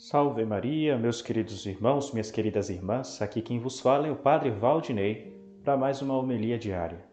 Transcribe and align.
Salve 0.00 0.44
Maria, 0.44 0.96
meus 0.96 1.20
queridos 1.20 1.66
irmãos, 1.66 2.12
minhas 2.12 2.30
queridas 2.30 2.70
irmãs, 2.70 3.20
aqui 3.20 3.42
quem 3.42 3.58
vos 3.58 3.80
fala 3.80 4.06
é 4.06 4.12
o 4.12 4.14
Padre 4.14 4.48
Valdinei 4.48 5.36
para 5.64 5.76
mais 5.76 6.00
uma 6.00 6.16
homilia 6.16 6.56
diária. 6.56 7.04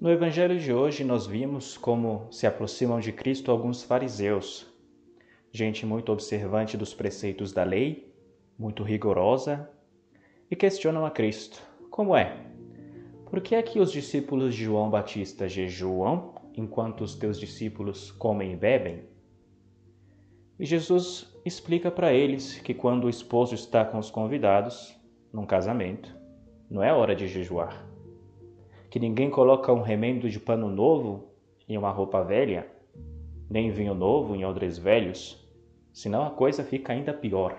No 0.00 0.10
Evangelho 0.10 0.58
de 0.58 0.72
hoje 0.72 1.04
nós 1.04 1.24
vimos 1.24 1.78
como 1.78 2.26
se 2.32 2.48
aproximam 2.48 2.98
de 2.98 3.12
Cristo 3.12 3.52
alguns 3.52 3.84
fariseus, 3.84 4.66
gente 5.52 5.86
muito 5.86 6.10
observante 6.10 6.76
dos 6.76 6.92
preceitos 6.92 7.52
da 7.52 7.62
lei, 7.62 8.12
muito 8.58 8.82
rigorosa, 8.82 9.70
e 10.50 10.56
questionam 10.56 11.06
a 11.06 11.12
Cristo: 11.12 11.62
como 11.92 12.16
é? 12.16 12.44
Por 13.30 13.40
que 13.40 13.54
é 13.54 13.62
que 13.62 13.78
os 13.78 13.92
discípulos 13.92 14.52
de 14.52 14.64
João 14.64 14.90
Batista 14.90 15.48
jejuam 15.48 16.34
enquanto 16.56 17.02
os 17.02 17.14
teus 17.14 17.38
discípulos 17.38 18.10
comem 18.10 18.54
e 18.54 18.56
bebem? 18.56 19.13
E 20.58 20.64
Jesus 20.64 21.34
explica 21.44 21.90
para 21.90 22.12
eles 22.12 22.58
que 22.60 22.72
quando 22.72 23.04
o 23.04 23.10
esposo 23.10 23.54
está 23.54 23.84
com 23.84 23.98
os 23.98 24.10
convidados, 24.10 24.94
num 25.32 25.44
casamento, 25.44 26.14
não 26.70 26.82
é 26.82 26.92
hora 26.92 27.14
de 27.14 27.26
jejuar. 27.26 27.84
Que 28.88 29.00
ninguém 29.00 29.28
coloca 29.30 29.72
um 29.72 29.82
remendo 29.82 30.30
de 30.30 30.38
pano 30.38 30.68
novo 30.70 31.28
em 31.68 31.76
uma 31.76 31.90
roupa 31.90 32.22
velha, 32.22 32.68
nem 33.50 33.70
vinho 33.70 33.94
novo 33.94 34.36
em 34.36 34.44
odres 34.44 34.78
velhos, 34.78 35.44
senão 35.92 36.24
a 36.24 36.30
coisa 36.30 36.62
fica 36.62 36.92
ainda 36.92 37.12
pior. 37.12 37.56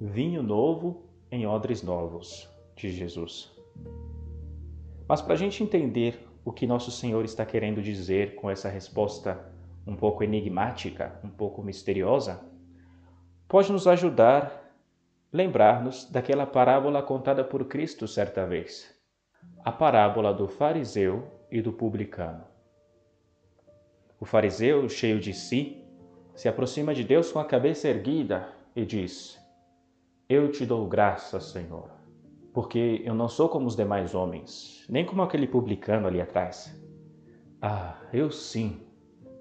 Vinho 0.00 0.42
novo 0.42 1.04
em 1.30 1.46
odres 1.46 1.82
novos, 1.82 2.48
diz 2.74 2.92
Jesus. 2.92 3.56
Mas 5.08 5.22
para 5.22 5.34
a 5.34 5.36
gente 5.36 5.62
entender 5.62 6.26
o 6.44 6.52
que 6.52 6.66
Nosso 6.66 6.90
Senhor 6.90 7.24
está 7.24 7.46
querendo 7.46 7.80
dizer 7.80 8.34
com 8.34 8.50
essa 8.50 8.68
resposta 8.68 9.56
um 9.88 9.96
pouco 9.96 10.22
enigmática, 10.22 11.18
um 11.24 11.30
pouco 11.30 11.62
misteriosa, 11.62 12.44
pode 13.48 13.72
nos 13.72 13.86
ajudar 13.86 14.70
lembrar-nos 15.32 16.04
daquela 16.10 16.46
parábola 16.46 17.02
contada 17.02 17.42
por 17.42 17.64
Cristo 17.64 18.06
certa 18.06 18.46
vez, 18.46 18.94
a 19.64 19.72
parábola 19.72 20.32
do 20.32 20.46
fariseu 20.46 21.26
e 21.50 21.62
do 21.62 21.72
publicano. 21.72 22.44
O 24.20 24.26
fariseu, 24.26 24.86
cheio 24.90 25.18
de 25.18 25.32
si, 25.32 25.82
se 26.34 26.48
aproxima 26.48 26.94
de 26.94 27.02
Deus 27.02 27.32
com 27.32 27.38
a 27.38 27.44
cabeça 27.44 27.88
erguida 27.88 28.48
e 28.76 28.84
diz: 28.84 29.38
Eu 30.28 30.50
te 30.50 30.66
dou 30.66 30.86
graças, 30.86 31.44
Senhor, 31.44 31.90
porque 32.52 33.00
eu 33.04 33.14
não 33.14 33.28
sou 33.28 33.48
como 33.48 33.66
os 33.66 33.76
demais 33.76 34.14
homens, 34.14 34.84
nem 34.88 35.06
como 35.06 35.22
aquele 35.22 35.46
publicano 35.46 36.06
ali 36.06 36.20
atrás. 36.20 36.74
Ah, 37.60 37.96
eu 38.12 38.30
sim 38.30 38.87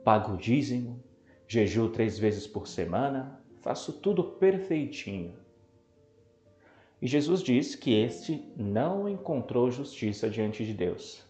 pago 0.08 0.36
o 0.36 0.38
dízimo, 0.38 1.04
jejuo 1.50 1.90
três 1.90 2.18
vezes 2.18 2.48
por 2.48 2.66
semana, 2.66 3.42
faço 3.58 3.92
tudo 3.92 4.24
perfeitinho. 4.24 5.34
E 7.02 7.06
Jesus 7.06 7.44
diz 7.44 7.76
que 7.76 7.94
este 7.94 8.50
não 8.56 9.10
encontrou 9.10 9.70
justiça 9.70 10.30
diante 10.30 10.66
de 10.66 10.74
Deus. 10.74 11.22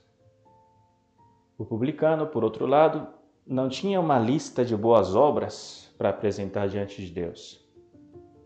O 1.58 1.66
publicano, 1.66 2.28
por 2.28 2.44
outro 2.44 2.67
lado, 2.67 3.08
não 3.47 3.67
tinha 3.67 4.00
uma 4.00 4.19
lista 4.19 4.64
de 4.64 4.78
boas 4.78 5.16
obras 5.16 5.91
para 5.97 6.09
apresentar 6.09 6.67
diante 6.67 7.03
de 7.03 7.12
Deus. 7.12 7.67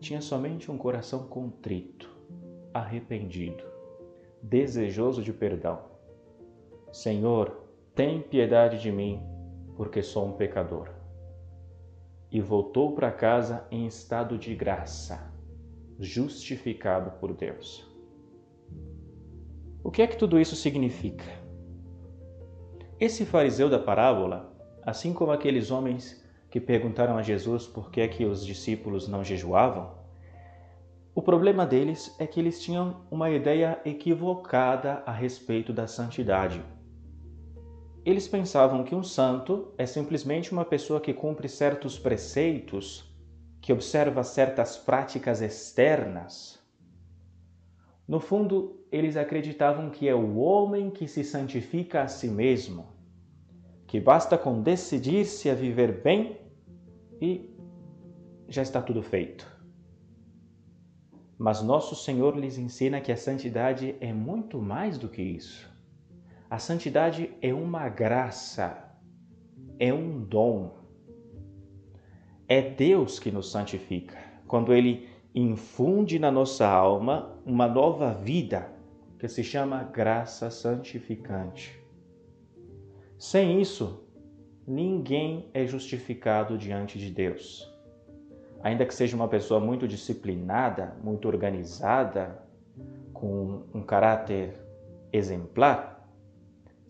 Tinha 0.00 0.22
somente 0.22 0.70
um 0.70 0.78
coração 0.78 1.26
contrito, 1.26 2.08
arrependido, 2.72 3.62
desejoso 4.42 5.22
de 5.22 5.30
perdão. 5.30 5.78
Senhor, 6.90 7.68
tem 7.94 8.22
piedade 8.22 8.80
de 8.80 8.90
mim, 8.90 9.22
porque 9.76 10.02
sou 10.02 10.26
um 10.26 10.32
pecador. 10.32 10.88
E 12.30 12.40
voltou 12.40 12.94
para 12.94 13.10
casa 13.10 13.66
em 13.70 13.86
estado 13.86 14.38
de 14.38 14.54
graça, 14.54 15.32
justificado 15.98 17.10
por 17.18 17.34
Deus. 17.34 17.86
O 19.84 19.90
que 19.90 20.02
é 20.02 20.06
que 20.06 20.16
tudo 20.16 20.40
isso 20.40 20.56
significa? 20.56 21.24
Esse 22.98 23.26
fariseu 23.26 23.68
da 23.68 23.78
parábola, 23.78 24.54
assim 24.84 25.12
como 25.12 25.32
aqueles 25.32 25.70
homens 25.70 26.24
que 26.50 26.60
perguntaram 26.60 27.16
a 27.16 27.22
Jesus 27.22 27.66
por 27.66 27.90
que 27.90 28.00
é 28.00 28.08
que 28.08 28.24
os 28.24 28.46
discípulos 28.46 29.08
não 29.08 29.24
jejuavam, 29.24 30.02
o 31.14 31.20
problema 31.20 31.66
deles 31.66 32.14
é 32.18 32.26
que 32.26 32.40
eles 32.40 32.62
tinham 32.62 33.02
uma 33.10 33.28
ideia 33.28 33.78
equivocada 33.84 35.02
a 35.04 35.12
respeito 35.12 35.70
da 35.70 35.86
santidade. 35.86 36.62
Eles 38.04 38.26
pensavam 38.26 38.82
que 38.82 38.96
um 38.96 39.02
santo 39.02 39.72
é 39.78 39.86
simplesmente 39.86 40.50
uma 40.50 40.64
pessoa 40.64 41.00
que 41.00 41.14
cumpre 41.14 41.48
certos 41.48 41.96
preceitos, 41.96 43.08
que 43.60 43.72
observa 43.72 44.24
certas 44.24 44.76
práticas 44.76 45.40
externas. 45.40 46.60
No 48.08 48.18
fundo, 48.18 48.84
eles 48.90 49.16
acreditavam 49.16 49.88
que 49.88 50.08
é 50.08 50.14
o 50.14 50.36
homem 50.38 50.90
que 50.90 51.06
se 51.06 51.22
santifica 51.22 52.02
a 52.02 52.08
si 52.08 52.26
mesmo, 52.26 52.88
que 53.86 54.00
basta 54.00 54.36
com 54.36 54.60
decidir-se 54.60 55.48
a 55.48 55.54
viver 55.54 56.02
bem 56.02 56.40
e 57.20 57.54
já 58.48 58.62
está 58.62 58.82
tudo 58.82 59.00
feito. 59.00 59.46
Mas 61.38 61.62
nosso 61.62 61.94
Senhor 61.94 62.36
lhes 62.36 62.58
ensina 62.58 63.00
que 63.00 63.12
a 63.12 63.16
santidade 63.16 63.94
é 64.00 64.12
muito 64.12 64.60
mais 64.60 64.98
do 64.98 65.08
que 65.08 65.22
isso. 65.22 65.71
A 66.52 66.58
santidade 66.58 67.32
é 67.40 67.54
uma 67.54 67.88
graça, 67.88 68.94
é 69.78 69.90
um 69.90 70.20
dom. 70.20 70.74
É 72.46 72.60
Deus 72.60 73.18
que 73.18 73.30
nos 73.30 73.50
santifica. 73.50 74.18
Quando 74.46 74.74
Ele 74.74 75.08
infunde 75.34 76.18
na 76.18 76.30
nossa 76.30 76.68
alma 76.68 77.40
uma 77.46 77.66
nova 77.66 78.12
vida 78.12 78.70
que 79.18 79.26
se 79.28 79.42
chama 79.42 79.82
graça 79.84 80.50
santificante. 80.50 81.82
Sem 83.18 83.58
isso, 83.58 84.06
ninguém 84.66 85.48
é 85.54 85.64
justificado 85.64 86.58
diante 86.58 86.98
de 86.98 87.08
Deus. 87.08 87.66
Ainda 88.62 88.84
que 88.84 88.94
seja 88.94 89.16
uma 89.16 89.26
pessoa 89.26 89.58
muito 89.58 89.88
disciplinada, 89.88 90.94
muito 91.02 91.26
organizada, 91.26 92.42
com 93.10 93.62
um 93.72 93.80
caráter 93.80 94.52
exemplar, 95.10 95.92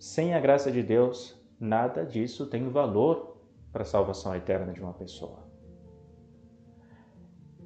sem 0.02 0.34
a 0.34 0.40
graça 0.40 0.68
de 0.72 0.82
Deus, 0.82 1.40
nada 1.60 2.04
disso 2.04 2.46
tem 2.46 2.68
valor 2.68 3.36
para 3.70 3.82
a 3.82 3.84
salvação 3.84 4.34
eterna 4.34 4.72
de 4.72 4.82
uma 4.82 4.92
pessoa. 4.92 5.46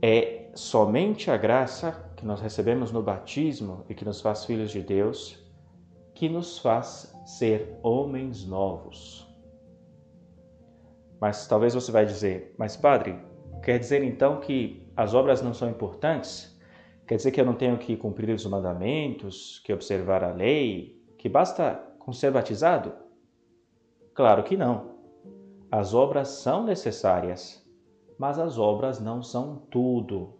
É 0.02 0.50
somente 0.54 1.30
a 1.30 1.38
graça 1.38 1.92
que 2.14 2.26
nós 2.26 2.42
recebemos 2.42 2.92
no 2.92 3.02
batismo 3.02 3.86
e 3.88 3.94
que 3.94 4.04
nos 4.04 4.20
faz 4.20 4.44
filhos 4.44 4.70
de 4.70 4.82
Deus 4.82 5.42
que 6.14 6.28
nos 6.28 6.58
faz 6.58 7.16
ser 7.24 7.78
homens 7.82 8.46
novos. 8.46 9.26
Mas 11.18 11.46
talvez 11.46 11.72
você 11.72 11.90
vai 11.90 12.04
dizer, 12.04 12.54
mas 12.58 12.76
padre, 12.76 13.18
quer 13.62 13.78
dizer 13.78 14.02
então 14.02 14.40
que 14.40 14.86
as 14.94 15.14
obras 15.14 15.40
não 15.40 15.54
são 15.54 15.70
importantes? 15.70 16.54
Quer 17.08 17.16
dizer 17.16 17.30
que 17.30 17.40
eu 17.40 17.46
não 17.46 17.54
tenho 17.54 17.78
que 17.78 17.96
cumprir 17.96 18.28
os 18.34 18.44
mandamentos, 18.44 19.58
que 19.64 19.72
observar 19.72 20.22
a 20.22 20.34
lei, 20.34 21.02
que 21.16 21.30
basta 21.30 21.85
com 22.06 22.12
ser 22.12 22.30
batizado? 22.30 22.92
Claro 24.14 24.44
que 24.44 24.56
não. 24.56 24.94
As 25.68 25.92
obras 25.92 26.28
são 26.28 26.62
necessárias, 26.64 27.68
mas 28.16 28.38
as 28.38 28.58
obras 28.58 29.00
não 29.00 29.24
são 29.24 29.56
tudo. 29.68 30.34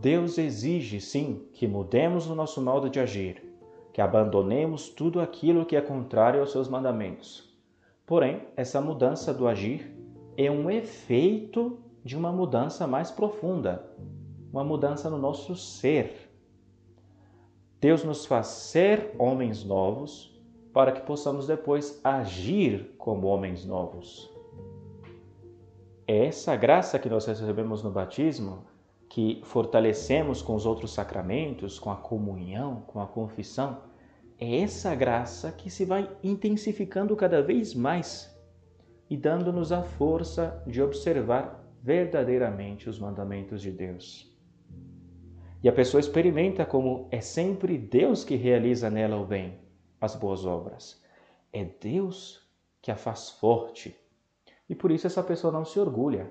Deus 0.00 0.38
exige, 0.38 0.98
sim, 0.98 1.46
que 1.52 1.68
mudemos 1.68 2.26
o 2.26 2.34
nosso 2.34 2.62
modo 2.62 2.88
de 2.88 2.98
agir, 2.98 3.54
que 3.92 4.00
abandonemos 4.00 4.88
tudo 4.88 5.20
aquilo 5.20 5.66
que 5.66 5.76
é 5.76 5.80
contrário 5.82 6.40
aos 6.40 6.52
seus 6.52 6.70
mandamentos. 6.70 7.54
Porém, 8.06 8.48
essa 8.56 8.80
mudança 8.80 9.32
do 9.32 9.46
agir 9.46 9.94
é 10.38 10.50
um 10.50 10.70
efeito 10.70 11.78
de 12.02 12.16
uma 12.16 12.32
mudança 12.32 12.86
mais 12.86 13.10
profunda, 13.10 13.94
uma 14.50 14.64
mudança 14.64 15.10
no 15.10 15.18
nosso 15.18 15.54
ser. 15.54 16.33
Deus 17.84 18.02
nos 18.02 18.24
faz 18.24 18.46
ser 18.46 19.14
homens 19.18 19.62
novos 19.62 20.34
para 20.72 20.90
que 20.90 21.02
possamos 21.02 21.46
depois 21.46 22.00
agir 22.02 22.94
como 22.96 23.26
homens 23.26 23.66
novos. 23.66 24.32
É 26.06 26.24
essa 26.24 26.56
graça 26.56 26.98
que 26.98 27.10
nós 27.10 27.26
recebemos 27.26 27.82
no 27.82 27.90
batismo, 27.90 28.64
que 29.06 29.42
fortalecemos 29.44 30.40
com 30.40 30.54
os 30.54 30.64
outros 30.64 30.94
sacramentos, 30.94 31.78
com 31.78 31.90
a 31.90 31.96
comunhão, 31.96 32.80
com 32.86 33.00
a 33.02 33.06
confissão, 33.06 33.82
é 34.38 34.62
essa 34.62 34.94
graça 34.94 35.52
que 35.52 35.68
se 35.68 35.84
vai 35.84 36.10
intensificando 36.22 37.14
cada 37.14 37.42
vez 37.42 37.74
mais 37.74 38.34
e 39.10 39.14
dando-nos 39.14 39.72
a 39.72 39.82
força 39.82 40.64
de 40.66 40.80
observar 40.80 41.62
verdadeiramente 41.82 42.88
os 42.88 42.98
mandamentos 42.98 43.60
de 43.60 43.70
Deus. 43.70 44.33
E 45.64 45.68
a 45.68 45.72
pessoa 45.72 45.98
experimenta 45.98 46.66
como 46.66 47.08
é 47.10 47.22
sempre 47.22 47.78
Deus 47.78 48.22
que 48.22 48.36
realiza 48.36 48.90
nela 48.90 49.16
o 49.16 49.24
bem, 49.24 49.58
as 49.98 50.14
boas 50.14 50.44
obras. 50.44 51.02
É 51.50 51.64
Deus 51.64 52.46
que 52.82 52.90
a 52.90 52.96
faz 52.96 53.30
forte. 53.30 53.98
E 54.68 54.74
por 54.74 54.90
isso 54.90 55.06
essa 55.06 55.22
pessoa 55.22 55.50
não 55.50 55.64
se 55.64 55.80
orgulha, 55.80 56.30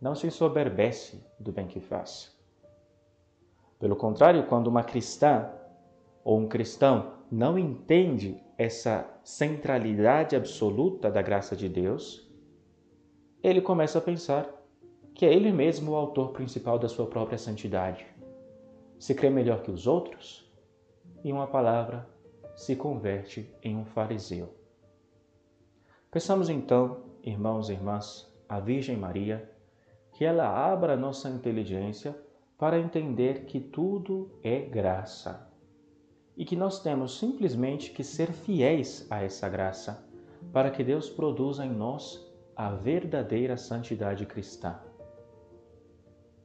não 0.00 0.16
se 0.16 0.26
ensoberbece 0.26 1.24
do 1.38 1.52
bem 1.52 1.68
que 1.68 1.78
faz. 1.78 2.36
Pelo 3.78 3.94
contrário, 3.94 4.48
quando 4.48 4.66
uma 4.66 4.82
cristã 4.82 5.48
ou 6.24 6.40
um 6.40 6.48
cristão 6.48 7.18
não 7.30 7.56
entende 7.56 8.42
essa 8.58 9.08
centralidade 9.22 10.34
absoluta 10.34 11.08
da 11.08 11.22
graça 11.22 11.54
de 11.54 11.68
Deus, 11.68 12.28
ele 13.44 13.60
começa 13.60 13.98
a 13.98 14.02
pensar 14.02 14.52
que 15.14 15.24
é 15.24 15.32
ele 15.32 15.52
mesmo 15.52 15.92
o 15.92 15.94
autor 15.94 16.32
principal 16.32 16.80
da 16.80 16.88
sua 16.88 17.06
própria 17.06 17.38
santidade. 17.38 18.11
Se 19.02 19.16
crê 19.16 19.28
melhor 19.28 19.64
que 19.64 19.70
os 19.72 19.88
outros, 19.88 20.48
e 21.24 21.32
uma 21.32 21.48
palavra 21.48 22.08
se 22.54 22.76
converte 22.76 23.52
em 23.60 23.76
um 23.76 23.84
fariseu. 23.84 24.54
Peçamos 26.08 26.48
então, 26.48 27.00
irmãos 27.20 27.68
e 27.68 27.72
irmãs, 27.72 28.32
à 28.48 28.60
Virgem 28.60 28.96
Maria, 28.96 29.50
que 30.12 30.24
ela 30.24 30.46
abra 30.46 30.96
nossa 30.96 31.28
inteligência 31.28 32.16
para 32.56 32.78
entender 32.78 33.44
que 33.44 33.58
tudo 33.58 34.30
é 34.40 34.60
graça 34.60 35.50
e 36.36 36.44
que 36.44 36.54
nós 36.54 36.80
temos 36.80 37.18
simplesmente 37.18 37.90
que 37.90 38.04
ser 38.04 38.30
fiéis 38.30 39.04
a 39.10 39.20
essa 39.20 39.48
graça 39.48 40.08
para 40.52 40.70
que 40.70 40.84
Deus 40.84 41.10
produza 41.10 41.66
em 41.66 41.72
nós 41.72 42.24
a 42.54 42.70
verdadeira 42.70 43.56
santidade 43.56 44.24
cristã. 44.26 44.78